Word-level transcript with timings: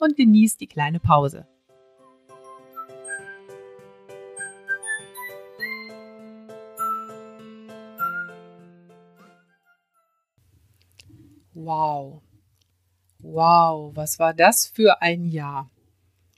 und 0.00 0.16
genieß 0.16 0.56
die 0.56 0.66
kleine 0.66 0.98
Pause. 0.98 1.46
Wow. 11.54 12.22
Wow, 13.18 13.94
was 13.94 14.18
war 14.18 14.32
das 14.32 14.66
für 14.66 15.02
ein 15.02 15.26
Jahr? 15.26 15.70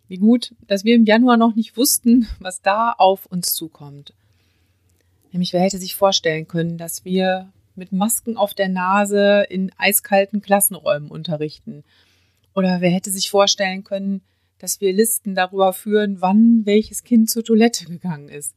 Wie 0.08 0.18
gut, 0.18 0.54
dass 0.66 0.84
wir 0.84 0.94
im 0.94 1.04
Januar 1.04 1.36
noch 1.36 1.54
nicht 1.54 1.76
wussten, 1.76 2.26
was 2.40 2.60
da 2.60 2.92
auf 2.92 3.26
uns 3.26 3.54
zukommt. 3.54 4.14
Nämlich, 5.30 5.52
wer 5.52 5.62
hätte 5.62 5.78
sich 5.78 5.96
vorstellen 5.96 6.48
können, 6.48 6.76
dass 6.76 7.04
wir 7.04 7.50
mit 7.74 7.92
Masken 7.92 8.36
auf 8.36 8.52
der 8.52 8.68
Nase 8.68 9.46
in 9.48 9.72
eiskalten 9.78 10.42
Klassenräumen 10.42 11.10
unterrichten? 11.10 11.84
Oder 12.54 12.80
wer 12.80 12.90
hätte 12.90 13.10
sich 13.10 13.30
vorstellen 13.30 13.84
können, 13.84 14.22
dass 14.58 14.80
wir 14.80 14.92
Listen 14.92 15.34
darüber 15.34 15.72
führen, 15.72 16.20
wann 16.20 16.62
welches 16.64 17.04
Kind 17.04 17.30
zur 17.30 17.44
Toilette 17.44 17.86
gegangen 17.86 18.28
ist? 18.28 18.54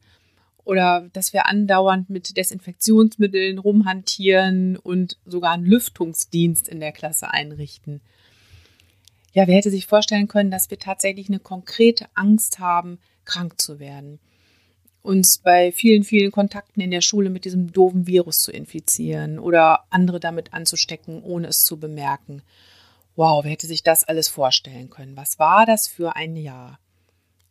Oder 0.64 1.08
dass 1.12 1.32
wir 1.32 1.46
andauernd 1.46 2.10
mit 2.10 2.36
Desinfektionsmitteln 2.36 3.58
rumhantieren 3.58 4.76
und 4.76 5.18
sogar 5.24 5.52
einen 5.52 5.64
Lüftungsdienst 5.64 6.68
in 6.68 6.80
der 6.80 6.92
Klasse 6.92 7.30
einrichten? 7.30 8.00
Ja, 9.32 9.46
wer 9.46 9.56
hätte 9.56 9.70
sich 9.70 9.86
vorstellen 9.86 10.28
können, 10.28 10.50
dass 10.50 10.70
wir 10.70 10.78
tatsächlich 10.78 11.28
eine 11.28 11.38
konkrete 11.38 12.06
Angst 12.14 12.58
haben, 12.58 12.98
krank 13.24 13.60
zu 13.60 13.78
werden? 13.78 14.18
uns 15.06 15.38
bei 15.38 15.70
vielen, 15.70 16.02
vielen 16.02 16.32
Kontakten 16.32 16.80
in 16.80 16.90
der 16.90 17.00
Schule 17.00 17.30
mit 17.30 17.44
diesem 17.44 17.72
doofen 17.72 18.06
Virus 18.06 18.40
zu 18.40 18.50
infizieren 18.50 19.38
oder 19.38 19.84
andere 19.88 20.18
damit 20.18 20.52
anzustecken, 20.52 21.22
ohne 21.22 21.46
es 21.46 21.62
zu 21.62 21.78
bemerken. 21.78 22.42
Wow, 23.16 23.44
wer 23.44 23.52
hätte 23.52 23.66
sich 23.66 23.82
das 23.82 24.04
alles 24.04 24.28
vorstellen 24.28 24.90
können? 24.90 25.16
Was 25.16 25.38
war 25.38 25.64
das 25.64 25.88
für 25.88 26.16
ein 26.16 26.36
Jahr? 26.36 26.78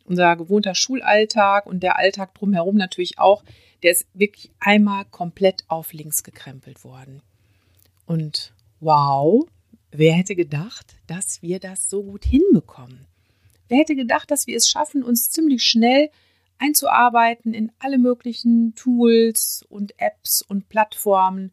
Unser 0.04 0.36
gewohnter 0.36 0.76
Schulalltag 0.76 1.66
und 1.66 1.82
der 1.82 1.96
Alltag 1.96 2.34
drumherum 2.34 2.76
natürlich 2.76 3.18
auch, 3.18 3.42
der 3.82 3.90
ist 3.90 4.06
wirklich 4.14 4.52
einmal 4.60 5.04
komplett 5.06 5.64
auf 5.66 5.92
links 5.92 6.22
gekrempelt 6.22 6.84
worden. 6.84 7.20
Und 8.06 8.52
wow, 8.78 9.44
wer 9.90 10.14
hätte 10.14 10.36
gedacht, 10.36 10.94
dass 11.08 11.42
wir 11.42 11.58
das 11.58 11.90
so 11.90 12.04
gut 12.04 12.24
hinbekommen? 12.24 13.04
Wer 13.68 13.78
hätte 13.78 13.96
gedacht, 13.96 14.30
dass 14.30 14.46
wir 14.46 14.56
es 14.56 14.70
schaffen, 14.70 15.02
uns 15.02 15.30
ziemlich 15.30 15.64
schnell 15.64 16.10
einzuarbeiten 16.58 17.52
in 17.52 17.72
alle 17.80 17.98
möglichen 17.98 18.76
Tools 18.76 19.64
und 19.68 19.98
Apps 19.98 20.42
und 20.42 20.68
Plattformen? 20.68 21.50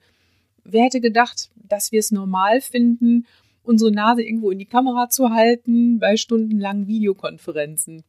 Wer 0.64 0.83
hätte 0.83 1.02
gedacht, 1.02 1.50
dass 1.55 1.92
wir 1.92 2.00
es 2.00 2.11
normal 2.11 2.61
finden 2.61 3.25
unsere 3.64 3.92
Nase 3.92 4.23
irgendwo 4.23 4.52
in 4.52 4.59
die 4.59 4.66
Kamera 4.66 5.09
zu 5.09 5.30
halten 5.31 6.00
bei 6.00 6.17
stundenlangen 6.17 6.88
Videokonferenzen. 6.88 8.04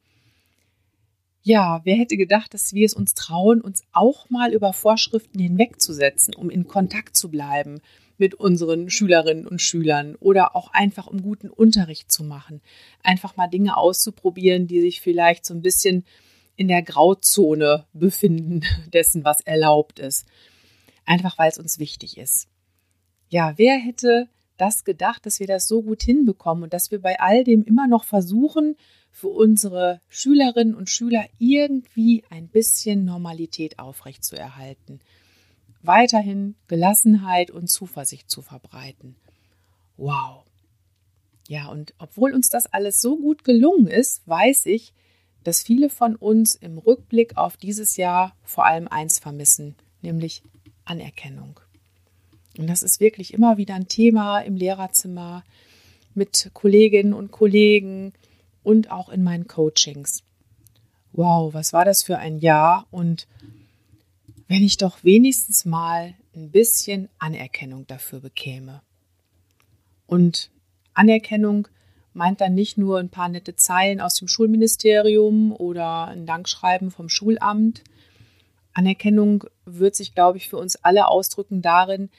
Ja, 1.41 1.81
wer 1.83 1.95
hätte 1.95 2.17
gedacht, 2.17 2.53
dass 2.53 2.73
wir 2.73 2.85
es 2.85 2.95
uns 2.95 3.13
trauen, 3.13 3.61
uns 3.61 3.83
auch 3.91 4.29
mal 4.29 4.51
über 4.51 4.73
Vorschriften 4.73 5.39
hinwegzusetzen, 5.39 6.33
um 6.33 6.49
in 6.49 6.67
Kontakt 6.67 7.15
zu 7.15 7.29
bleiben 7.29 7.81
mit 8.17 8.33
unseren 8.33 8.89
Schülerinnen 8.89 9.45
und 9.45 9.61
Schülern 9.61 10.15
oder 10.15 10.55
auch 10.55 10.73
einfach 10.73 11.07
um 11.07 11.21
guten 11.21 11.49
Unterricht 11.49 12.11
zu 12.11 12.23
machen. 12.23 12.61
Einfach 13.03 13.35
mal 13.35 13.47
Dinge 13.47 13.77
auszuprobieren, 13.77 14.67
die 14.67 14.81
sich 14.81 15.01
vielleicht 15.01 15.45
so 15.45 15.53
ein 15.53 15.61
bisschen 15.61 16.05
in 16.55 16.67
der 16.67 16.81
Grauzone 16.81 17.85
befinden 17.93 18.61
dessen, 18.93 19.23
was 19.23 19.41
erlaubt 19.41 19.99
ist. 19.99 20.25
Einfach 21.05 21.37
weil 21.37 21.49
es 21.49 21.59
uns 21.59 21.77
wichtig 21.77 22.17
ist. 22.17 22.47
Ja, 23.29 23.53
wer 23.57 23.77
hätte 23.77 24.29
das 24.57 24.83
gedacht, 24.83 25.25
dass 25.25 25.39
wir 25.39 25.47
das 25.47 25.67
so 25.67 25.81
gut 25.81 26.03
hinbekommen 26.03 26.63
und 26.63 26.73
dass 26.73 26.91
wir 26.91 27.01
bei 27.01 27.19
all 27.19 27.43
dem 27.43 27.63
immer 27.63 27.87
noch 27.87 28.03
versuchen, 28.03 28.75
für 29.11 29.29
unsere 29.29 30.01
Schülerinnen 30.09 30.75
und 30.75 30.89
Schüler 30.89 31.25
irgendwie 31.39 32.23
ein 32.29 32.49
bisschen 32.49 33.05
Normalität 33.05 33.79
aufrechtzuerhalten. 33.79 34.99
Weiterhin 35.81 36.55
Gelassenheit 36.67 37.49
und 37.49 37.67
Zuversicht 37.69 38.29
zu 38.29 38.41
verbreiten. 38.41 39.15
Wow. 39.95 40.43
Ja, 41.47 41.67
und 41.67 41.93
obwohl 41.97 42.33
uns 42.33 42.49
das 42.49 42.65
alles 42.65 42.99
so 42.99 43.17
gut 43.17 43.45
gelungen 43.45 43.87
ist, 43.87 44.27
weiß 44.27 44.65
ich, 44.65 44.93
dass 45.45 45.63
viele 45.63 45.89
von 45.89 46.15
uns 46.15 46.55
im 46.55 46.77
Rückblick 46.77 47.37
auf 47.37 47.55
dieses 47.55 47.95
Jahr 47.97 48.35
vor 48.43 48.65
allem 48.65 48.87
eins 48.87 49.19
vermissen, 49.19 49.75
nämlich 50.01 50.43
Anerkennung. 50.83 51.59
Und 52.57 52.67
das 52.67 52.83
ist 52.83 52.99
wirklich 52.99 53.33
immer 53.33 53.57
wieder 53.57 53.75
ein 53.75 53.87
Thema 53.87 54.39
im 54.39 54.55
Lehrerzimmer 54.55 55.43
mit 56.13 56.49
Kolleginnen 56.53 57.13
und 57.13 57.31
Kollegen 57.31 58.13
und 58.63 58.91
auch 58.91 59.09
in 59.09 59.23
meinen 59.23 59.47
Coachings. 59.47 60.23
Wow, 61.11 61.53
was 61.53 61.73
war 61.73 61.85
das 61.85 62.03
für 62.03 62.17
ein 62.17 62.39
Jahr? 62.39 62.87
Und 62.91 63.27
wenn 64.47 64.63
ich 64.63 64.77
doch 64.77 65.03
wenigstens 65.03 65.65
mal 65.65 66.13
ein 66.35 66.51
bisschen 66.51 67.09
Anerkennung 67.19 67.87
dafür 67.87 68.19
bekäme. 68.19 68.81
Und 70.07 70.51
Anerkennung 70.93 71.67
meint 72.13 72.41
dann 72.41 72.53
nicht 72.53 72.77
nur 72.77 72.99
ein 72.99 73.09
paar 73.09 73.29
nette 73.29 73.55
Zeilen 73.55 73.99
aus 73.99 74.15
dem 74.15 74.27
Schulministerium 74.27 75.51
oder 75.51 76.07
ein 76.07 76.25
Dankschreiben 76.25 76.91
vom 76.91 77.09
Schulamt. 77.09 77.83
Anerkennung 78.73 79.45
wird 79.65 79.95
sich, 79.95 80.13
glaube 80.13 80.37
ich, 80.37 80.49
für 80.49 80.57
uns 80.57 80.75
alle 80.77 81.07
ausdrücken 81.07 81.61
darin, 81.61 82.09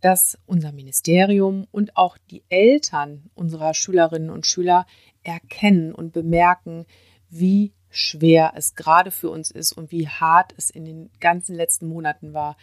dass 0.00 0.38
unser 0.46 0.72
Ministerium 0.72 1.66
und 1.70 1.96
auch 1.96 2.16
die 2.30 2.42
Eltern 2.48 3.30
unserer 3.34 3.74
Schülerinnen 3.74 4.30
und 4.30 4.46
Schüler 4.46 4.86
erkennen 5.22 5.94
und 5.94 6.12
bemerken, 6.12 6.86
wie 7.28 7.72
schwer 7.90 8.52
es 8.56 8.74
gerade 8.74 9.10
für 9.10 9.30
uns 9.30 9.50
ist 9.50 9.72
und 9.72 9.90
wie 9.90 10.08
hart 10.08 10.54
es 10.56 10.70
in 10.70 10.84
den 10.84 11.10
ganzen 11.20 11.54
letzten 11.54 11.88
Monaten 11.88 12.32
war. 12.32 12.56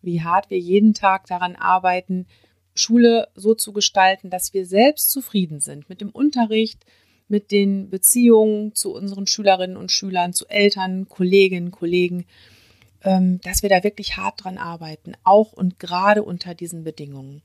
Wie 0.00 0.22
hart 0.22 0.50
wir 0.50 0.58
jeden 0.58 0.94
Tag 0.94 1.26
daran 1.26 1.56
arbeiten, 1.56 2.26
Schule 2.74 3.28
so 3.34 3.54
zu 3.54 3.72
gestalten, 3.72 4.30
dass 4.30 4.54
wir 4.54 4.66
selbst 4.66 5.10
zufrieden 5.10 5.60
sind 5.60 5.88
mit 5.88 6.00
dem 6.00 6.10
Unterricht, 6.10 6.84
mit 7.28 7.50
den 7.50 7.90
Beziehungen 7.90 8.74
zu 8.74 8.94
unseren 8.94 9.26
Schülerinnen 9.26 9.76
und 9.76 9.92
Schülern, 9.92 10.32
zu 10.32 10.46
Eltern, 10.48 11.08
Kolleginnen, 11.08 11.70
Kollegen 11.70 12.20
ähm, 12.20 12.26
dass 13.04 13.62
wir 13.62 13.68
da 13.68 13.82
wirklich 13.82 14.16
hart 14.16 14.44
dran 14.44 14.58
arbeiten, 14.58 15.14
auch 15.24 15.52
und 15.52 15.80
gerade 15.80 16.22
unter 16.22 16.54
diesen 16.54 16.84
Bedingungen. 16.84 17.42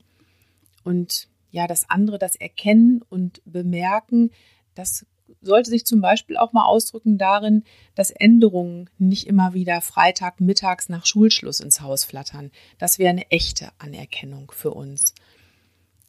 Und 0.84 1.28
ja, 1.50 1.66
das 1.66 1.90
andere, 1.90 2.18
das 2.18 2.36
Erkennen 2.36 3.02
und 3.08 3.42
Bemerken, 3.44 4.30
das 4.74 5.04
sollte 5.42 5.70
sich 5.70 5.84
zum 5.84 6.00
Beispiel 6.00 6.36
auch 6.36 6.52
mal 6.52 6.64
ausdrücken 6.64 7.18
darin, 7.18 7.64
dass 7.94 8.10
Änderungen 8.10 8.88
nicht 8.98 9.26
immer 9.26 9.54
wieder 9.54 9.80
Freitag 9.80 10.40
mittags 10.40 10.88
nach 10.88 11.06
Schulschluss 11.06 11.60
ins 11.60 11.80
Haus 11.80 12.04
flattern. 12.04 12.50
Das 12.78 12.98
wäre 12.98 13.10
eine 13.10 13.30
echte 13.30 13.70
Anerkennung 13.78 14.50
für 14.50 14.70
uns. 14.70 15.14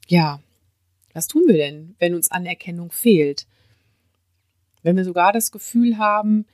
Ja, 0.07 0.39
was 1.13 1.27
tun 1.27 1.43
wir 1.47 1.57
denn, 1.57 1.95
wenn 1.99 2.13
uns 2.13 2.31
Anerkennung 2.31 2.91
fehlt? 2.91 3.47
Wenn 4.83 4.95
wir 4.95 5.03
sogar 5.03 5.33
das 5.33 5.51
Gefühl 5.51 5.97
haben, 5.97 6.45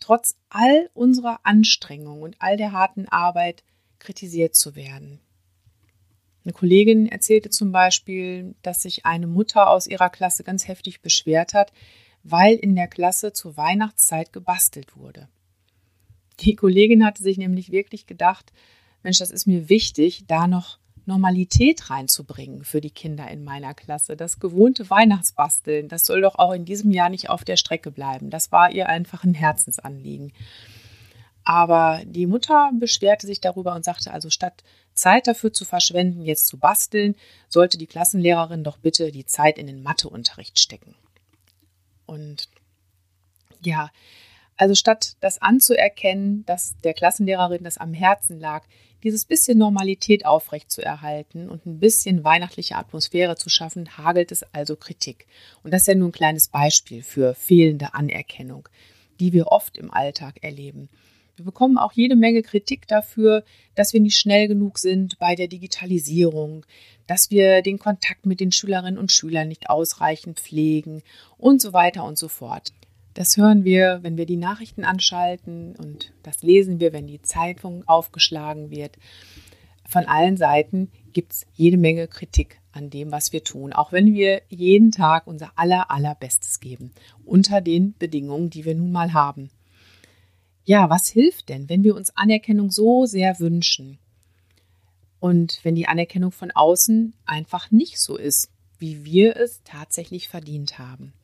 trotz 0.00 0.36
all 0.48 0.90
unserer 0.94 1.40
Anstrengung 1.42 2.22
und 2.22 2.36
all 2.38 2.56
der 2.56 2.72
harten 2.72 3.08
Arbeit 3.08 3.64
kritisiert 3.98 4.54
zu 4.54 4.76
werden. 4.76 5.20
Eine 6.44 6.52
Kollegin 6.52 7.06
erzählte 7.06 7.50
zum 7.50 7.72
Beispiel, 7.72 8.54
dass 8.62 8.82
sich 8.82 9.04
eine 9.04 9.26
Mutter 9.26 9.68
aus 9.68 9.86
ihrer 9.88 10.10
Klasse 10.10 10.44
ganz 10.44 10.68
heftig 10.68 11.00
beschwert 11.00 11.54
hat, 11.54 11.72
weil 12.22 12.54
in 12.54 12.76
der 12.76 12.86
Klasse 12.86 13.32
zur 13.32 13.56
Weihnachtszeit 13.56 14.32
gebastelt 14.32 14.96
wurde. 14.96 15.28
Die 16.40 16.54
Kollegin 16.54 17.04
hatte 17.04 17.22
sich 17.22 17.38
nämlich 17.38 17.72
wirklich 17.72 18.06
gedacht, 18.06 18.52
Mensch, 19.02 19.18
das 19.18 19.30
ist 19.30 19.46
mir 19.46 19.68
wichtig, 19.68 20.24
da 20.26 20.46
noch 20.46 20.78
Normalität 21.06 21.88
reinzubringen 21.90 22.64
für 22.64 22.80
die 22.80 22.90
Kinder 22.90 23.28
in 23.30 23.44
meiner 23.44 23.74
Klasse. 23.74 24.16
Das 24.16 24.40
gewohnte 24.40 24.90
Weihnachtsbasteln, 24.90 25.88
das 25.88 26.04
soll 26.04 26.20
doch 26.20 26.34
auch 26.36 26.52
in 26.52 26.64
diesem 26.64 26.90
Jahr 26.90 27.08
nicht 27.08 27.30
auf 27.30 27.44
der 27.44 27.56
Strecke 27.56 27.90
bleiben. 27.90 28.30
Das 28.30 28.52
war 28.52 28.70
ihr 28.70 28.88
einfach 28.88 29.24
ein 29.24 29.34
Herzensanliegen. 29.34 30.32
Aber 31.44 32.02
die 32.04 32.26
Mutter 32.26 32.72
beschwerte 32.78 33.26
sich 33.26 33.40
darüber 33.40 33.74
und 33.74 33.84
sagte, 33.84 34.12
also 34.12 34.30
statt 34.30 34.64
Zeit 34.94 35.28
dafür 35.28 35.52
zu 35.52 35.64
verschwenden, 35.64 36.22
jetzt 36.22 36.48
zu 36.48 36.58
basteln, 36.58 37.14
sollte 37.48 37.78
die 37.78 37.86
Klassenlehrerin 37.86 38.64
doch 38.64 38.78
bitte 38.78 39.12
die 39.12 39.26
Zeit 39.26 39.58
in 39.58 39.68
den 39.68 39.82
Matheunterricht 39.82 40.58
stecken. 40.58 40.96
Und 42.04 42.48
Ja, 43.62 43.90
also 44.56 44.74
statt 44.74 45.16
das 45.20 45.40
anzuerkennen, 45.40 46.44
dass 46.46 46.74
der 46.82 46.94
Klassenlehrerin 46.94 47.62
das 47.62 47.78
am 47.78 47.94
Herzen 47.94 48.40
lag, 48.40 48.64
dieses 49.02 49.24
bisschen 49.24 49.58
Normalität 49.58 50.26
aufrechtzuerhalten 50.26 51.48
und 51.48 51.66
ein 51.66 51.78
bisschen 51.78 52.24
weihnachtliche 52.24 52.76
Atmosphäre 52.76 53.36
zu 53.36 53.48
schaffen, 53.48 53.96
hagelt 53.96 54.32
es 54.32 54.42
also 54.54 54.76
Kritik. 54.76 55.26
Und 55.62 55.72
das 55.72 55.82
ist 55.82 55.88
ja 55.88 55.94
nur 55.94 56.08
ein 56.08 56.12
kleines 56.12 56.48
Beispiel 56.48 57.02
für 57.02 57.34
fehlende 57.34 57.94
Anerkennung, 57.94 58.68
die 59.20 59.32
wir 59.32 59.48
oft 59.48 59.78
im 59.78 59.92
Alltag 59.92 60.42
erleben. 60.42 60.88
Wir 61.36 61.44
bekommen 61.44 61.76
auch 61.76 61.92
jede 61.92 62.16
Menge 62.16 62.42
Kritik 62.42 62.88
dafür, 62.88 63.44
dass 63.74 63.92
wir 63.92 64.00
nicht 64.00 64.18
schnell 64.18 64.48
genug 64.48 64.78
sind 64.78 65.18
bei 65.18 65.34
der 65.34 65.48
Digitalisierung, 65.48 66.64
dass 67.06 67.30
wir 67.30 67.60
den 67.60 67.78
Kontakt 67.78 68.24
mit 68.24 68.40
den 68.40 68.52
Schülerinnen 68.52 68.98
und 68.98 69.12
Schülern 69.12 69.48
nicht 69.48 69.68
ausreichend 69.68 70.40
pflegen 70.40 71.02
und 71.36 71.60
so 71.60 71.74
weiter 71.74 72.04
und 72.04 72.16
so 72.16 72.28
fort. 72.28 72.72
Das 73.16 73.38
hören 73.38 73.64
wir, 73.64 74.00
wenn 74.02 74.18
wir 74.18 74.26
die 74.26 74.36
Nachrichten 74.36 74.84
anschalten 74.84 75.74
und 75.76 76.12
das 76.22 76.42
lesen 76.42 76.80
wir, 76.80 76.92
wenn 76.92 77.06
die 77.06 77.22
Zeitung 77.22 77.82
aufgeschlagen 77.88 78.70
wird. 78.70 78.98
Von 79.88 80.04
allen 80.04 80.36
Seiten 80.36 80.90
gibt 81.14 81.32
es 81.32 81.46
jede 81.54 81.78
Menge 81.78 82.08
Kritik 82.08 82.60
an 82.72 82.90
dem, 82.90 83.12
was 83.12 83.32
wir 83.32 83.42
tun, 83.42 83.72
auch 83.72 83.90
wenn 83.90 84.12
wir 84.12 84.42
jeden 84.50 84.92
Tag 84.92 85.26
unser 85.26 85.50
aller, 85.56 85.90
allerbestes 85.90 86.60
geben, 86.60 86.90
unter 87.24 87.62
den 87.62 87.94
Bedingungen, 87.98 88.50
die 88.50 88.66
wir 88.66 88.74
nun 88.74 88.92
mal 88.92 89.14
haben. 89.14 89.48
Ja, 90.66 90.90
was 90.90 91.08
hilft 91.08 91.48
denn, 91.48 91.70
wenn 91.70 91.84
wir 91.84 91.96
uns 91.96 92.14
Anerkennung 92.18 92.70
so 92.70 93.06
sehr 93.06 93.40
wünschen 93.40 93.98
und 95.20 95.60
wenn 95.62 95.74
die 95.74 95.88
Anerkennung 95.88 96.32
von 96.32 96.50
außen 96.50 97.14
einfach 97.24 97.70
nicht 97.70 97.98
so 97.98 98.18
ist, 98.18 98.50
wie 98.78 99.06
wir 99.06 99.36
es 99.38 99.62
tatsächlich 99.64 100.28
verdient 100.28 100.78
haben? 100.78 101.14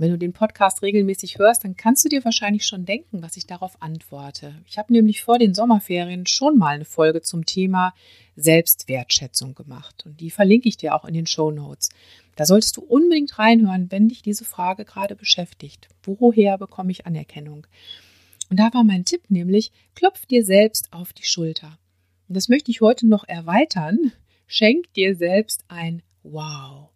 Wenn 0.00 0.12
du 0.12 0.16
den 0.16 0.32
Podcast 0.32 0.82
regelmäßig 0.82 1.38
hörst, 1.38 1.64
dann 1.64 1.76
kannst 1.76 2.04
du 2.04 2.08
dir 2.08 2.24
wahrscheinlich 2.24 2.64
schon 2.64 2.84
denken, 2.84 3.20
was 3.20 3.36
ich 3.36 3.48
darauf 3.48 3.82
antworte. 3.82 4.54
Ich 4.64 4.78
habe 4.78 4.92
nämlich 4.92 5.24
vor 5.24 5.40
den 5.40 5.54
Sommerferien 5.54 6.24
schon 6.24 6.56
mal 6.56 6.76
eine 6.76 6.84
Folge 6.84 7.20
zum 7.20 7.44
Thema 7.44 7.92
Selbstwertschätzung 8.36 9.56
gemacht 9.56 10.04
und 10.06 10.20
die 10.20 10.30
verlinke 10.30 10.68
ich 10.68 10.76
dir 10.76 10.94
auch 10.94 11.04
in 11.04 11.14
den 11.14 11.26
Show 11.26 11.50
Notes. 11.50 11.88
Da 12.36 12.46
solltest 12.46 12.76
du 12.76 12.82
unbedingt 12.82 13.40
reinhören, 13.40 13.90
wenn 13.90 14.08
dich 14.08 14.22
diese 14.22 14.44
Frage 14.44 14.84
gerade 14.84 15.16
beschäftigt. 15.16 15.88
Woher 16.04 16.58
bekomme 16.58 16.92
ich 16.92 17.04
Anerkennung? 17.04 17.66
Und 18.50 18.60
da 18.60 18.72
war 18.72 18.84
mein 18.84 19.04
Tipp 19.04 19.22
nämlich, 19.30 19.72
klopf 19.96 20.26
dir 20.26 20.44
selbst 20.44 20.92
auf 20.92 21.12
die 21.12 21.26
Schulter. 21.26 21.76
Und 22.28 22.36
das 22.36 22.48
möchte 22.48 22.70
ich 22.70 22.80
heute 22.80 23.08
noch 23.08 23.26
erweitern. 23.26 24.12
Schenk 24.46 24.92
dir 24.92 25.16
selbst 25.16 25.64
ein 25.66 26.02
Wow. 26.22 26.90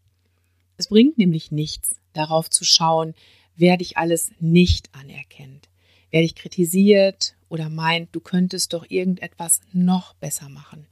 Es 0.82 0.88
bringt 0.88 1.16
nämlich 1.16 1.52
nichts, 1.52 1.94
darauf 2.12 2.50
zu 2.50 2.64
schauen, 2.64 3.14
wer 3.54 3.76
dich 3.76 3.98
alles 3.98 4.32
nicht 4.40 4.92
anerkennt, 4.92 5.68
wer 6.10 6.22
dich 6.22 6.34
kritisiert 6.34 7.36
oder 7.48 7.68
meint, 7.70 8.08
du 8.10 8.18
könntest 8.18 8.72
doch 8.72 8.84
irgendetwas 8.88 9.60
noch 9.72 10.14
besser 10.14 10.48
machen. 10.48 10.88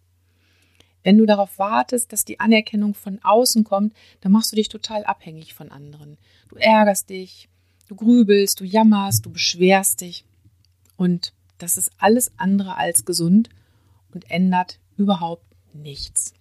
Wenn 1.03 1.19
du 1.19 1.27
darauf 1.27 1.59
wartest, 1.59 2.13
dass 2.13 2.25
die 2.25 2.39
Anerkennung 2.39 2.95
von 2.95 3.19
außen 3.25 3.65
kommt, 3.65 3.93
dann 4.21 4.31
machst 4.31 4.53
du 4.53 4.57
dich 4.57 4.69
total 4.69 5.03
abhängig 5.03 5.55
von 5.55 5.73
anderen. 5.73 6.19
Du 6.49 6.55
ärgerst 6.55 7.11
dich, 7.11 7.49
du 7.89 7.97
grübelst, 7.97 8.61
du 8.61 8.65
jammerst, 8.65 9.27
du 9.27 9.31
beschwerst 9.33 10.03
dich. 10.03 10.25
Und 10.97 11.33
das 11.59 11.77
ist 11.77 11.91
alles 11.99 12.31
andere 12.37 12.77
als 12.77 13.05
gesund 13.05 13.49
und 14.15 14.31
ändert 14.31 14.79
überhaupt 14.97 15.47
nichts. 15.73 16.33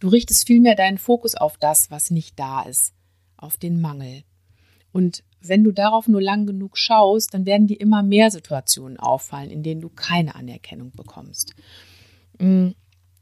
Du 0.00 0.08
richtest 0.08 0.46
vielmehr 0.46 0.74
deinen 0.74 0.98
Fokus 0.98 1.34
auf 1.34 1.56
das, 1.58 1.90
was 1.90 2.10
nicht 2.10 2.38
da 2.38 2.62
ist, 2.62 2.94
auf 3.36 3.56
den 3.56 3.80
Mangel. 3.80 4.24
Und 4.92 5.22
wenn 5.40 5.62
du 5.62 5.72
darauf 5.72 6.08
nur 6.08 6.20
lang 6.20 6.46
genug 6.46 6.76
schaust, 6.76 7.32
dann 7.32 7.46
werden 7.46 7.66
dir 7.66 7.80
immer 7.80 8.02
mehr 8.02 8.30
Situationen 8.30 8.98
auffallen, 8.98 9.50
in 9.50 9.62
denen 9.62 9.80
du 9.80 9.88
keine 9.88 10.34
Anerkennung 10.34 10.90
bekommst. 10.92 11.54
Mm, 12.38 12.70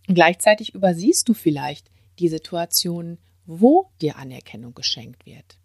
gleichzeitig 0.07 0.75
übersiehst 0.75 1.29
du 1.29 1.35
vielleicht 1.35 1.91
die 2.19 2.29
Situationen, 2.29 3.19
wo 3.45 3.91
dir 4.01 4.17
Anerkennung 4.17 4.75
geschenkt 4.75 5.27
wird. 5.27 5.59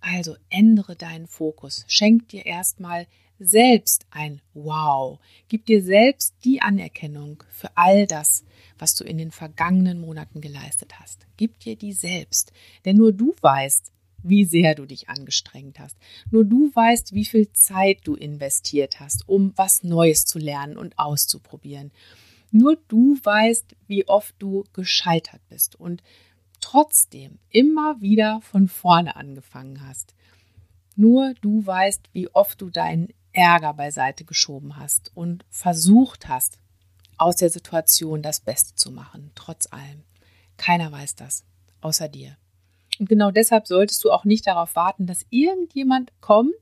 Also 0.00 0.36
ändere 0.48 0.96
deinen 0.96 1.26
Fokus, 1.26 1.84
schenk 1.88 2.28
dir 2.28 2.46
erstmal 2.46 3.06
selbst 3.38 4.06
ein 4.10 4.40
Wow, 4.54 5.18
gib 5.48 5.66
dir 5.66 5.82
selbst 5.82 6.34
die 6.44 6.60
Anerkennung 6.60 7.42
für 7.50 7.76
all 7.76 8.06
das, 8.06 8.44
was 8.78 8.94
du 8.94 9.04
in 9.04 9.18
den 9.18 9.30
vergangenen 9.30 10.00
Monaten 10.00 10.40
geleistet 10.40 11.00
hast. 11.00 11.26
Gib 11.36 11.60
dir 11.60 11.76
die 11.76 11.92
selbst, 11.92 12.52
denn 12.84 12.96
nur 12.96 13.12
du 13.12 13.34
weißt, 13.40 13.92
wie 14.22 14.44
sehr 14.44 14.74
du 14.74 14.84
dich 14.84 15.08
angestrengt 15.08 15.78
hast. 15.78 15.96
Nur 16.30 16.44
du 16.44 16.70
weißt, 16.74 17.14
wie 17.14 17.24
viel 17.24 17.52
Zeit 17.52 18.00
du 18.04 18.14
investiert 18.14 19.00
hast, 19.00 19.28
um 19.28 19.52
was 19.56 19.84
Neues 19.84 20.24
zu 20.24 20.38
lernen 20.38 20.76
und 20.76 20.98
auszuprobieren. 20.98 21.92
Nur 22.50 22.76
du 22.88 23.18
weißt, 23.22 23.76
wie 23.86 24.08
oft 24.08 24.34
du 24.38 24.64
gescheitert 24.72 25.40
bist 25.48 25.78
und 25.78 26.02
trotzdem 26.60 27.38
immer 27.50 28.00
wieder 28.00 28.40
von 28.40 28.68
vorne 28.68 29.16
angefangen 29.16 29.86
hast. 29.86 30.14
Nur 30.96 31.34
du 31.40 31.64
weißt, 31.64 32.08
wie 32.12 32.28
oft 32.34 32.60
du 32.60 32.70
deinen 32.70 33.08
Ärger 33.38 33.72
beiseite 33.72 34.24
geschoben 34.24 34.76
hast 34.76 35.12
und 35.14 35.44
versucht 35.48 36.26
hast, 36.26 36.58
aus 37.18 37.36
der 37.36 37.50
Situation 37.50 38.20
das 38.20 38.40
Beste 38.40 38.74
zu 38.74 38.90
machen, 38.90 39.30
trotz 39.36 39.72
allem. 39.72 40.02
Keiner 40.56 40.90
weiß 40.90 41.14
das, 41.14 41.44
außer 41.80 42.08
dir. 42.08 42.36
Und 42.98 43.08
genau 43.08 43.30
deshalb 43.30 43.68
solltest 43.68 44.02
du 44.02 44.10
auch 44.10 44.24
nicht 44.24 44.48
darauf 44.48 44.74
warten, 44.74 45.06
dass 45.06 45.24
irgendjemand 45.30 46.10
kommt 46.20 46.52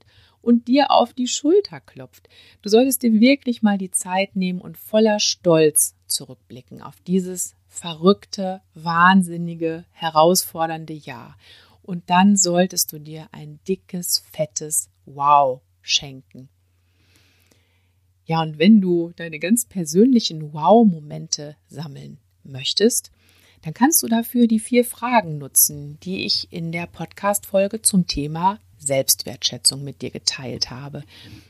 und 0.42 0.68
dir 0.68 0.90
auf 0.90 1.14
die 1.14 1.28
Schulter 1.28 1.80
klopft. 1.80 2.28
Du 2.60 2.68
solltest 2.68 3.02
dir 3.02 3.20
wirklich 3.20 3.62
mal 3.62 3.78
die 3.78 3.90
Zeit 3.90 4.36
nehmen 4.36 4.60
und 4.60 4.76
voller 4.76 5.18
Stolz 5.18 5.94
zurückblicken 6.06 6.82
auf 6.82 7.00
dieses 7.06 7.54
verrückte, 7.68 8.60
wahnsinnige, 8.74 9.86
herausfordernde 9.92 10.92
Jahr. 10.92 11.38
Und 11.82 12.10
dann 12.10 12.36
solltest 12.36 12.92
du 12.92 12.98
dir 12.98 13.28
ein 13.32 13.60
dickes, 13.66 14.22
fettes 14.30 14.90
Wow 15.06 15.62
schenken. 15.80 16.50
Ja, 18.26 18.42
und 18.42 18.58
wenn 18.58 18.80
du 18.80 19.12
deine 19.14 19.38
ganz 19.38 19.64
persönlichen 19.66 20.52
Wow-Momente 20.52 21.56
sammeln 21.68 22.18
möchtest, 22.42 23.12
dann 23.62 23.72
kannst 23.72 24.02
du 24.02 24.08
dafür 24.08 24.48
die 24.48 24.58
vier 24.58 24.84
Fragen 24.84 25.38
nutzen, 25.38 25.98
die 26.02 26.26
ich 26.26 26.52
in 26.52 26.72
der 26.72 26.86
Podcast-Folge 26.86 27.82
zum 27.82 28.06
Thema 28.06 28.58
Selbstwertschätzung 28.78 29.82
mit 29.84 30.02
dir 30.02 30.10
geteilt 30.10 30.70
habe. 30.70 31.04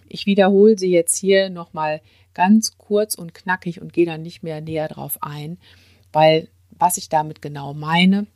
Ich 0.09 0.27
wiederhole 0.27 0.79
sie 0.79 0.91
jetzt 0.91 1.17
hier 1.17 1.51
nochmal 1.51 2.01
ganz 2.35 2.77
kurz 2.77 3.15
und 3.15 3.35
knackig 3.35 3.81
und 3.81 3.93
gehe 3.93 4.07
dann 4.07 4.23
nicht 4.23 4.43
mehr 4.43 4.61
näher 4.61 4.89
drauf 4.89 5.19
ein, 5.23 5.59
weil 6.13 6.49
was 6.71 6.99
ich 6.99 7.09
damit 7.09 7.41
genau 7.41 7.73
meine, 7.73 8.27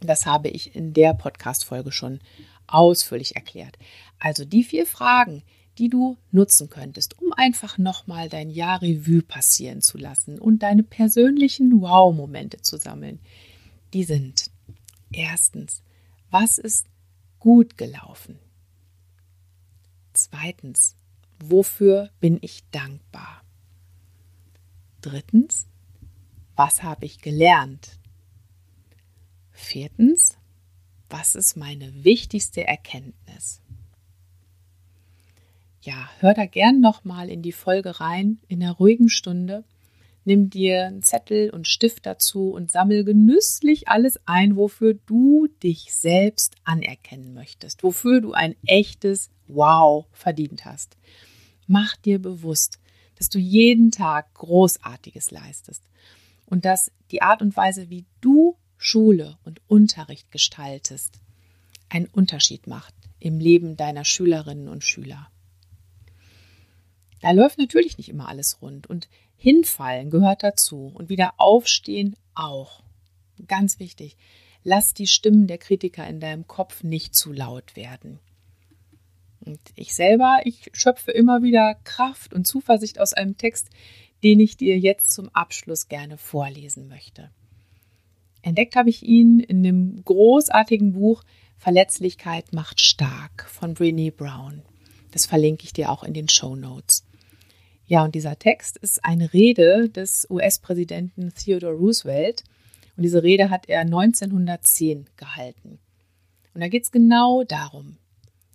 das 0.00 0.26
habe 0.26 0.48
ich 0.48 0.76
in 0.76 0.92
der 0.92 1.12
Podcast-Folge 1.14 1.90
schon 1.90 2.20
ausführlich 2.68 3.34
erklärt. 3.34 3.78
Also 4.20 4.44
die 4.44 4.62
vier 4.62 4.86
Fragen, 4.86 5.42
die 5.78 5.88
du 5.88 6.16
nutzen 6.30 6.68
könntest, 6.70 7.20
um 7.20 7.32
einfach 7.32 7.78
nochmal 7.78 8.28
dein 8.28 8.50
Jahr 8.50 8.82
Revue 8.82 9.22
passieren 9.22 9.80
zu 9.80 9.98
lassen 9.98 10.38
und 10.38 10.62
deine 10.62 10.82
persönlichen 10.82 11.80
Wow-Momente 11.80 12.60
zu 12.60 12.76
sammeln. 12.76 13.18
Die 13.92 14.04
sind 14.04 14.50
erstens, 15.10 15.82
was 16.30 16.58
ist 16.58 16.86
gut 17.38 17.76
gelaufen? 17.76 18.38
Zweitens, 20.12 20.96
wofür 21.40 22.10
bin 22.20 22.38
ich 22.40 22.64
dankbar? 22.70 23.42
Drittens, 25.00 25.66
was 26.56 26.82
habe 26.82 27.04
ich 27.04 27.20
gelernt? 27.20 27.98
Viertens, 29.50 30.38
was 31.10 31.34
ist 31.34 31.56
meine 31.56 32.04
wichtigste 32.04 32.66
Erkenntnis? 32.66 33.60
Ja, 35.84 36.08
hör 36.20 36.34
da 36.34 36.46
gern 36.46 36.80
nochmal 36.80 37.28
in 37.28 37.42
die 37.42 37.52
Folge 37.52 38.00
rein, 38.00 38.38
in 38.48 38.62
einer 38.62 38.72
ruhigen 38.72 39.08
Stunde. 39.08 39.64
Nimm 40.24 40.48
dir 40.48 40.86
einen 40.86 41.02
Zettel 41.02 41.50
und 41.50 41.68
Stift 41.68 42.06
dazu 42.06 42.50
und 42.50 42.70
sammel 42.70 43.04
genüsslich 43.04 43.88
alles 43.88 44.18
ein, 44.24 44.56
wofür 44.56 44.94
du 44.94 45.48
dich 45.62 45.94
selbst 45.94 46.56
anerkennen 46.64 47.34
möchtest, 47.34 47.82
wofür 47.82 48.22
du 48.22 48.32
ein 48.32 48.56
echtes 48.66 49.30
Wow 49.46 50.06
verdient 50.12 50.64
hast. 50.64 50.96
Mach 51.66 51.96
dir 51.96 52.18
bewusst, 52.18 52.80
dass 53.16 53.28
du 53.28 53.38
jeden 53.38 53.90
Tag 53.90 54.32
Großartiges 54.34 55.30
leistest 55.30 55.82
und 56.46 56.64
dass 56.64 56.90
die 57.10 57.20
Art 57.20 57.42
und 57.42 57.54
Weise, 57.56 57.90
wie 57.90 58.06
du 58.22 58.56
Schule 58.78 59.36
und 59.44 59.60
Unterricht 59.66 60.30
gestaltest, 60.30 61.20
einen 61.90 62.06
Unterschied 62.06 62.66
macht 62.66 62.94
im 63.20 63.38
Leben 63.38 63.76
deiner 63.76 64.06
Schülerinnen 64.06 64.68
und 64.68 64.84
Schüler. 64.84 65.28
Da 67.24 67.30
läuft 67.30 67.56
natürlich 67.56 67.96
nicht 67.96 68.10
immer 68.10 68.28
alles 68.28 68.60
rund 68.60 68.86
und 68.86 69.08
hinfallen 69.38 70.10
gehört 70.10 70.42
dazu 70.42 70.92
und 70.92 71.08
wieder 71.08 71.32
aufstehen 71.38 72.16
auch. 72.34 72.82
Ganz 73.48 73.80
wichtig, 73.80 74.18
lass 74.62 74.92
die 74.92 75.06
Stimmen 75.06 75.46
der 75.46 75.56
Kritiker 75.56 76.06
in 76.06 76.20
deinem 76.20 76.46
Kopf 76.46 76.82
nicht 76.82 77.14
zu 77.14 77.32
laut 77.32 77.76
werden. 77.76 78.18
Und 79.40 79.58
ich 79.74 79.94
selber, 79.94 80.42
ich 80.44 80.68
schöpfe 80.74 81.12
immer 81.12 81.42
wieder 81.42 81.76
Kraft 81.84 82.34
und 82.34 82.46
Zuversicht 82.46 83.00
aus 83.00 83.14
einem 83.14 83.38
Text, 83.38 83.70
den 84.22 84.38
ich 84.38 84.58
dir 84.58 84.78
jetzt 84.78 85.10
zum 85.10 85.30
Abschluss 85.30 85.88
gerne 85.88 86.18
vorlesen 86.18 86.88
möchte. 86.88 87.30
Entdeckt 88.42 88.76
habe 88.76 88.90
ich 88.90 89.02
ihn 89.02 89.40
in 89.40 89.62
dem 89.62 90.04
großartigen 90.04 90.92
Buch 90.92 91.24
Verletzlichkeit 91.56 92.52
macht 92.52 92.82
stark 92.82 93.48
von 93.48 93.72
Brene 93.72 94.12
Brown. 94.12 94.60
Das 95.10 95.24
verlinke 95.24 95.64
ich 95.64 95.72
dir 95.72 95.90
auch 95.90 96.04
in 96.04 96.12
den 96.12 96.28
Show 96.28 96.54
Notes. 96.54 97.06
Ja, 97.86 98.04
und 98.04 98.14
dieser 98.14 98.38
Text 98.38 98.78
ist 98.78 99.04
eine 99.04 99.32
Rede 99.32 99.88
des 99.90 100.26
US-Präsidenten 100.30 101.34
Theodore 101.34 101.74
Roosevelt. 101.74 102.44
Und 102.96 103.02
diese 103.02 103.22
Rede 103.22 103.50
hat 103.50 103.68
er 103.68 103.80
1910 103.80 105.06
gehalten. 105.16 105.78
Und 106.54 106.60
da 106.60 106.68
geht 106.68 106.84
es 106.84 106.92
genau 106.92 107.42
darum, 107.42 107.96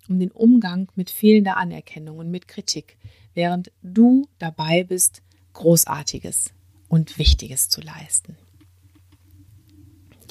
um 0.08 0.20
den 0.20 0.32
Umgang 0.32 0.90
mit 0.96 1.10
fehlender 1.10 1.58
Anerkennung 1.58 2.18
und 2.18 2.32
mit 2.32 2.48
Kritik, 2.48 2.98
während 3.34 3.72
du 3.84 4.28
dabei 4.40 4.84
bist, 4.84 5.22
Großartiges 5.54 6.54
und 6.88 7.18
Wichtiges 7.18 7.70
zu 7.70 7.82
leisten. 7.82 8.38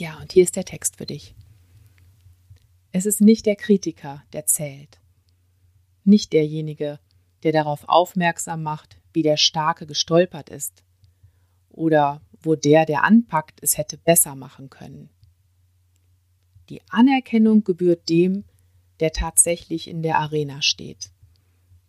Ja, 0.01 0.19
und 0.21 0.33
hier 0.33 0.43
ist 0.43 0.57
der 0.57 0.65
Text 0.65 0.97
für 0.97 1.07
dich. 1.07 1.35
Es 2.91 3.05
ist 3.05 3.21
nicht 3.21 3.47
der 3.47 3.57
Kritiker, 3.57 4.25
der 4.33 4.47
zählt, 4.47 4.99
nicht 6.05 6.33
derjenige, 6.33 6.99
der 7.43 7.53
darauf 7.53 7.89
aufmerksam 7.89 8.63
macht, 8.63 8.99
wie 9.13 9.23
der 9.23 9.37
Starke 9.37 9.87
gestolpert 9.87 10.51
ist 10.51 10.85
oder 11.71 12.21
wo 12.41 12.55
der, 12.55 12.87
der 12.87 13.05
anpackt, 13.05 13.63
es 13.63 13.79
hätte 13.79 13.97
besser 13.97 14.35
machen 14.35 14.71
können. 14.71 15.11
Die 16.69 16.83
Anerkennung 16.91 17.65
gebührt 17.65 18.09
dem, 18.09 18.45
der 19.01 19.13
tatsächlich 19.13 19.89
in 19.89 20.03
der 20.03 20.19
Arena 20.19 20.61
steht, 20.63 21.11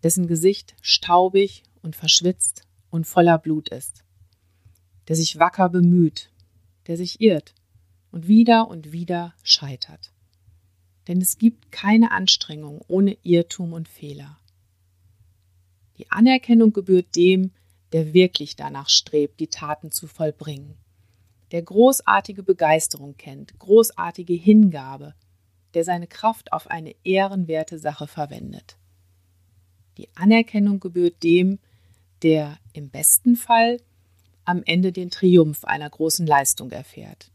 dessen 0.03 0.27
Gesicht 0.27 0.75
staubig 0.81 1.63
und 1.81 1.95
verschwitzt 1.95 2.63
und 2.89 3.05
voller 3.05 3.37
Blut 3.37 3.69
ist, 3.69 4.03
der 5.07 5.15
sich 5.15 5.39
wacker 5.39 5.69
bemüht, 5.69 6.31
der 6.87 6.97
sich 6.97 7.19
irrt 7.19 7.53
und 8.11 8.27
wieder 8.27 8.67
und 8.67 8.91
wieder 8.91 9.33
scheitert. 9.43 10.13
Denn 11.07 11.21
es 11.21 11.37
gibt 11.37 11.71
keine 11.71 12.11
Anstrengung 12.11 12.81
ohne 12.87 13.17
Irrtum 13.23 13.73
und 13.73 13.87
Fehler. 13.87 14.38
Die 15.99 16.09
Anerkennung 16.09 16.73
gebührt 16.73 17.15
dem, 17.15 17.51
der 17.91 18.13
wirklich 18.13 18.55
danach 18.55 18.89
strebt, 18.89 19.39
die 19.39 19.47
Taten 19.47 19.91
zu 19.91 20.07
vollbringen, 20.07 20.75
der 21.51 21.61
großartige 21.61 22.41
Begeisterung 22.41 23.17
kennt, 23.17 23.59
großartige 23.59 24.33
Hingabe, 24.33 25.13
der 25.73 25.83
seine 25.83 26.07
Kraft 26.07 26.53
auf 26.53 26.67
eine 26.67 26.95
ehrenwerte 27.03 27.77
Sache 27.77 28.07
verwendet. 28.07 28.77
Die 29.97 30.07
Anerkennung 30.15 30.79
gebührt 30.79 31.21
dem, 31.21 31.59
der 32.21 32.57
im 32.73 32.89
besten 32.89 33.35
Fall 33.35 33.81
am 34.45 34.63
Ende 34.65 34.91
den 34.91 35.09
Triumph 35.09 35.65
einer 35.65 35.89
großen 35.89 36.25
Leistung 36.25 36.71
erfährt 36.71 37.31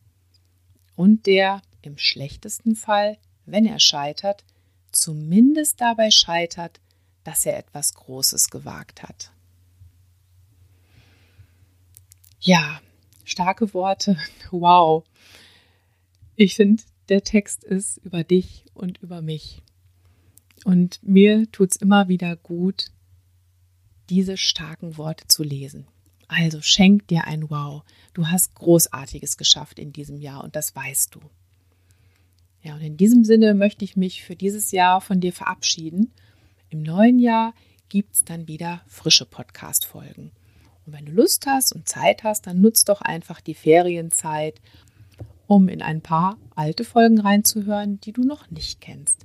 und 0.96 1.26
der 1.26 1.60
im 1.82 1.98
schlechtesten 1.98 2.76
Fall, 2.76 3.18
wenn 3.44 3.66
er 3.66 3.78
scheitert, 3.78 4.44
zumindest 4.90 5.80
dabei 5.80 6.10
scheitert, 6.10 6.80
dass 7.24 7.46
er 7.46 7.58
etwas 7.58 7.94
Großes 7.94 8.50
gewagt 8.50 9.02
hat. 9.02 9.30
Ja, 12.40 12.80
starke 13.24 13.72
Worte. 13.74 14.16
Wow. 14.50 15.04
Ich 16.36 16.54
finde, 16.54 16.82
der 17.08 17.24
Text 17.24 17.64
ist 17.64 17.98
über 17.98 18.22
dich 18.22 18.64
und 18.74 18.98
über 19.02 19.20
mich. 19.22 19.62
Und 20.64 21.00
mir 21.02 21.50
tut 21.50 21.72
es 21.72 21.76
immer 21.76 22.08
wieder 22.08 22.36
gut, 22.36 22.90
diese 24.10 24.36
starken 24.36 24.96
Worte 24.96 25.26
zu 25.26 25.42
lesen. 25.42 25.86
Also 26.28 26.60
schenk 26.62 27.08
dir 27.08 27.24
ein 27.26 27.50
Wow. 27.50 27.82
Du 28.12 28.28
hast 28.28 28.54
Großartiges 28.54 29.36
geschafft 29.36 29.78
in 29.78 29.92
diesem 29.92 30.20
Jahr 30.20 30.42
und 30.42 30.56
das 30.56 30.74
weißt 30.74 31.14
du. 31.14 31.20
Ja, 32.62 32.74
und 32.74 32.80
in 32.80 32.96
diesem 32.96 33.24
Sinne 33.24 33.54
möchte 33.54 33.84
ich 33.84 33.96
mich 33.96 34.22
für 34.22 34.36
dieses 34.36 34.72
Jahr 34.72 35.00
von 35.00 35.20
dir 35.20 35.32
verabschieden. 35.32 36.12
Im 36.74 36.82
neuen 36.82 37.20
Jahr 37.20 37.54
gibt 37.88 38.14
es 38.14 38.24
dann 38.24 38.48
wieder 38.48 38.82
frische 38.88 39.26
Podcast-Folgen. 39.26 40.32
Und 40.84 40.92
wenn 40.92 41.06
du 41.06 41.12
Lust 41.12 41.46
hast 41.46 41.72
und 41.72 41.88
Zeit 41.88 42.24
hast, 42.24 42.48
dann 42.48 42.60
nutzt 42.60 42.88
doch 42.88 43.00
einfach 43.00 43.40
die 43.40 43.54
Ferienzeit, 43.54 44.60
um 45.46 45.68
in 45.68 45.82
ein 45.82 46.00
paar 46.00 46.36
alte 46.56 46.82
Folgen 46.82 47.20
reinzuhören, 47.20 48.00
die 48.00 48.10
du 48.10 48.22
noch 48.22 48.50
nicht 48.50 48.80
kennst. 48.80 49.24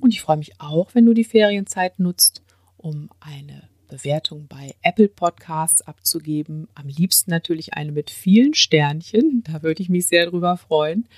Und 0.00 0.12
ich 0.12 0.20
freue 0.20 0.36
mich 0.36 0.60
auch, 0.60 0.94
wenn 0.94 1.06
du 1.06 1.14
die 1.14 1.24
Ferienzeit 1.24 1.98
nutzt, 1.98 2.42
um 2.76 3.08
eine 3.20 3.70
Bewertung 3.88 4.46
bei 4.46 4.74
Apple 4.82 5.08
Podcasts 5.08 5.80
abzugeben. 5.80 6.68
Am 6.74 6.88
liebsten 6.88 7.30
natürlich 7.30 7.72
eine 7.72 7.92
mit 7.92 8.10
vielen 8.10 8.52
Sternchen. 8.52 9.44
Da 9.44 9.62
würde 9.62 9.80
ich 9.80 9.88
mich 9.88 10.08
sehr 10.08 10.26
drüber 10.26 10.58
freuen. 10.58 11.08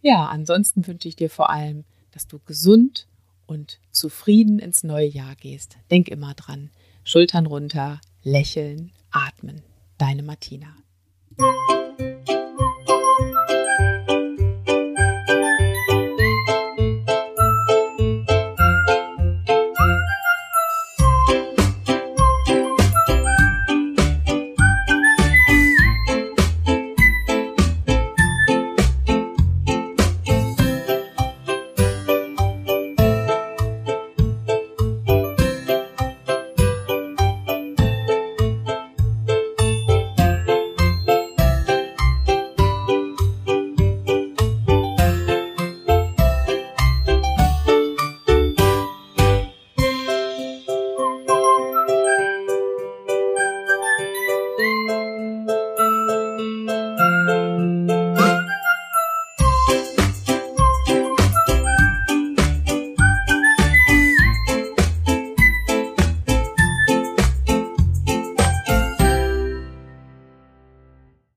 Ja, 0.00 0.26
ansonsten 0.26 0.84
wünsche 0.88 1.06
ich 1.06 1.14
dir 1.14 1.30
vor 1.30 1.50
allem, 1.50 1.84
dass 2.10 2.26
du 2.26 2.40
gesund 2.40 3.06
und 3.52 3.78
zufrieden 3.90 4.58
ins 4.58 4.82
neue 4.82 5.06
Jahr 5.06 5.36
gehst. 5.36 5.76
Denk 5.90 6.08
immer 6.08 6.34
dran. 6.34 6.70
Schultern 7.04 7.46
runter, 7.46 8.00
lächeln, 8.22 8.92
atmen. 9.10 9.62
Deine 9.98 10.22
Martina. 10.22 10.74